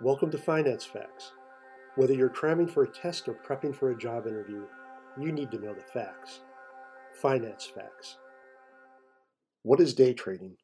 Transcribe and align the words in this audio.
Welcome 0.00 0.32
to 0.32 0.38
Finance 0.38 0.84
Facts. 0.84 1.30
Whether 1.94 2.14
you're 2.14 2.28
cramming 2.28 2.66
for 2.66 2.82
a 2.82 2.90
test 2.90 3.28
or 3.28 3.38
prepping 3.46 3.72
for 3.72 3.92
a 3.92 3.96
job 3.96 4.26
interview, 4.26 4.64
you 5.16 5.30
need 5.30 5.52
to 5.52 5.58
know 5.60 5.72
the 5.72 5.82
facts. 5.82 6.40
Finance 7.22 7.70
Facts. 7.72 8.18
What 9.62 9.78
is 9.78 9.94
day 9.94 10.12
trading? 10.12 10.56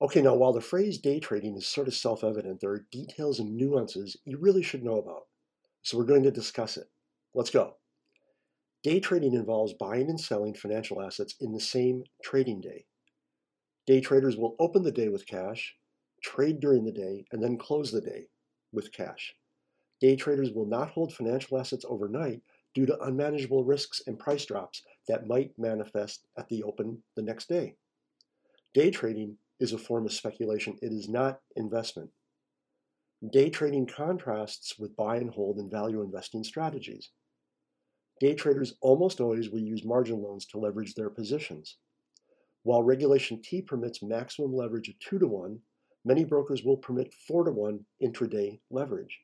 Okay, 0.00 0.22
now 0.22 0.36
while 0.36 0.52
the 0.52 0.60
phrase 0.60 0.98
day 0.98 1.18
trading 1.18 1.56
is 1.56 1.66
sort 1.66 1.88
of 1.88 1.94
self 1.94 2.22
evident, 2.22 2.60
there 2.60 2.70
are 2.70 2.86
details 2.92 3.40
and 3.40 3.56
nuances 3.56 4.16
you 4.24 4.38
really 4.38 4.62
should 4.62 4.84
know 4.84 4.98
about. 4.98 5.22
So 5.82 5.98
we're 5.98 6.04
going 6.04 6.22
to 6.22 6.30
discuss 6.30 6.76
it. 6.76 6.86
Let's 7.34 7.50
go. 7.50 7.74
Day 8.84 9.00
trading 9.00 9.34
involves 9.34 9.72
buying 9.72 10.08
and 10.08 10.20
selling 10.20 10.54
financial 10.54 11.02
assets 11.02 11.34
in 11.40 11.52
the 11.52 11.60
same 11.60 12.04
trading 12.22 12.60
day. 12.60 12.84
Day 13.84 14.00
traders 14.00 14.36
will 14.36 14.54
open 14.60 14.84
the 14.84 14.92
day 14.92 15.08
with 15.08 15.26
cash, 15.26 15.74
trade 16.22 16.60
during 16.60 16.84
the 16.84 16.92
day, 16.92 17.24
and 17.32 17.42
then 17.42 17.58
close 17.58 17.90
the 17.90 18.00
day 18.00 18.28
with 18.74 18.92
cash. 18.92 19.34
Day 20.00 20.16
traders 20.16 20.52
will 20.52 20.66
not 20.66 20.90
hold 20.90 21.14
financial 21.14 21.58
assets 21.58 21.84
overnight 21.88 22.42
due 22.74 22.86
to 22.86 23.00
unmanageable 23.02 23.64
risks 23.64 24.02
and 24.06 24.18
price 24.18 24.44
drops 24.44 24.82
that 25.08 25.26
might 25.26 25.52
manifest 25.56 26.26
at 26.36 26.48
the 26.48 26.62
open 26.62 27.02
the 27.16 27.22
next 27.22 27.48
day. 27.48 27.76
Day 28.74 28.90
trading 28.90 29.38
is 29.60 29.72
a 29.72 29.78
form 29.78 30.04
of 30.04 30.12
speculation, 30.12 30.76
it 30.82 30.92
is 30.92 31.08
not 31.08 31.40
investment. 31.56 32.10
Day 33.32 33.48
trading 33.48 33.86
contrasts 33.86 34.78
with 34.78 34.96
buy 34.96 35.16
and 35.16 35.30
hold 35.30 35.58
and 35.58 35.70
value 35.70 36.02
investing 36.02 36.44
strategies. 36.44 37.10
Day 38.20 38.34
traders 38.34 38.74
almost 38.80 39.20
always 39.20 39.50
will 39.50 39.60
use 39.60 39.84
margin 39.84 40.22
loans 40.22 40.44
to 40.46 40.58
leverage 40.58 40.94
their 40.94 41.10
positions. 41.10 41.78
While 42.64 42.82
Regulation 42.82 43.40
T 43.42 43.62
permits 43.62 44.02
maximum 44.02 44.54
leverage 44.54 44.88
of 44.88 44.98
2 44.98 45.18
to 45.18 45.26
1, 45.26 45.58
many 46.04 46.24
brokers 46.24 46.62
will 46.62 46.76
permit 46.76 47.14
4 47.14 47.44
to 47.44 47.50
1 47.50 47.86
intraday 48.02 48.60
leverage. 48.70 49.20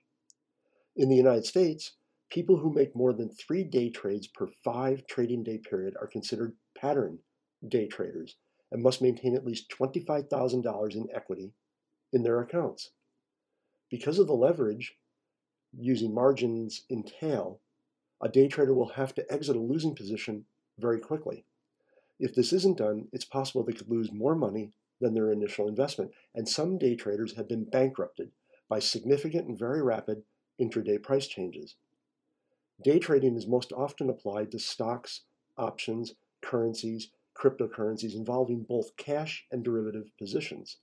In 0.97 1.09
the 1.09 1.16
United 1.16 1.47
States, 1.47 1.93
people 2.30 2.59
who 2.59 2.73
make 2.73 2.96
more 2.96 3.13
than 3.13 3.29
three 3.29 3.65
day 3.65 3.91
trades 3.91 4.27
per 4.27 4.46
five 4.46 5.07
trading 5.07 5.43
day 5.43 5.59
period 5.59 5.95
are 6.01 6.07
considered 6.07 6.54
pattern 6.77 7.19
day 7.66 7.87
traders 7.87 8.37
and 8.73 8.82
must 8.82 9.02
maintain 9.02 9.35
at 9.35 9.45
least 9.45 9.71
$25,000 9.71 10.95
in 10.95 11.09
equity 11.15 11.52
in 12.13 12.23
their 12.23 12.41
accounts. 12.41 12.91
Because 13.91 14.19
of 14.19 14.26
the 14.26 14.32
leverage 14.32 14.97
using 15.76 16.15
margins 16.15 16.85
entail, 16.91 17.60
a 18.23 18.29
day 18.29 18.49
trader 18.49 18.74
will 18.74 18.91
have 18.91 19.15
to 19.15 19.32
exit 19.32 19.57
a 19.57 19.60
losing 19.60 19.95
position 19.95 20.45
very 20.79 21.01
quickly. 21.01 21.45
If 22.19 22.35
this 22.35 22.52
isn't 22.52 22.79
done, 22.79 23.09
it's 23.13 23.24
possible 23.24 23.63
they 23.63 23.73
could 23.73 23.91
lose 23.91 24.13
more 24.13 24.35
money 24.35 24.73
than 25.01 25.15
their 25.15 25.32
initial 25.32 25.68
investment, 25.68 26.12
and 26.34 26.48
some 26.48 26.79
day 26.79 26.95
traders 26.95 27.37
have 27.37 27.48
been 27.48 27.65
bankrupted 27.65 28.30
by 28.68 28.79
significant 28.79 29.48
and 29.48 29.59
very 29.59 29.82
rapid 29.82 30.23
intraday 30.60 31.02
price 31.02 31.26
changes. 31.26 31.76
Day 32.82 32.98
trading 32.98 33.37
is 33.37 33.46
most 33.46 33.73
often 33.73 34.09
applied 34.09 34.51
to 34.52 34.59
stocks, 34.59 35.23
options, 35.57 36.15
currencies, 36.40 37.10
cryptocurrencies 37.37 38.15
involving 38.15 38.62
both 38.62 38.96
cash 38.96 39.46
and 39.51 39.65
derivative 39.65 40.10
positions. 40.18 40.79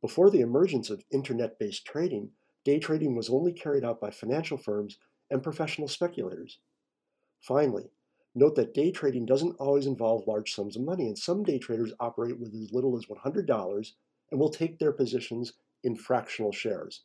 Before 0.00 0.30
the 0.30 0.40
emergence 0.40 0.90
of 0.90 1.04
internet 1.10 1.58
based 1.58 1.84
trading, 1.84 2.30
day 2.64 2.78
trading 2.78 3.14
was 3.14 3.30
only 3.30 3.52
carried 3.52 3.84
out 3.84 4.00
by 4.00 4.10
financial 4.10 4.56
firms 4.56 4.98
and 5.30 5.42
professional 5.42 5.88
speculators. 5.88 6.58
Finally, 7.40 7.90
Note 8.38 8.54
that 8.54 8.72
day 8.72 8.92
trading 8.92 9.26
doesn't 9.26 9.56
always 9.58 9.86
involve 9.86 10.28
large 10.28 10.54
sums 10.54 10.76
of 10.76 10.82
money, 10.82 11.08
and 11.08 11.18
some 11.18 11.42
day 11.42 11.58
traders 11.58 11.92
operate 11.98 12.38
with 12.38 12.54
as 12.54 12.72
little 12.72 12.96
as 12.96 13.04
$100 13.06 13.92
and 14.30 14.38
will 14.38 14.48
take 14.48 14.78
their 14.78 14.92
positions 14.92 15.54
in 15.82 15.96
fractional 15.96 16.52
shares. 16.52 17.02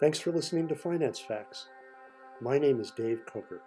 Thanks 0.00 0.18
for 0.18 0.32
listening 0.32 0.68
to 0.68 0.74
Finance 0.74 1.18
Facts. 1.18 1.68
My 2.40 2.58
name 2.58 2.80
is 2.80 2.92
Dave 2.92 3.26
Coker. 3.26 3.60